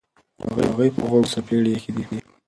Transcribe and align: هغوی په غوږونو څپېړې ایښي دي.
هغوی 0.59 0.89
په 0.95 1.01
غوږونو 1.09 1.31
څپېړې 1.33 1.69
ایښي 1.73 1.91
دي. 1.95 2.03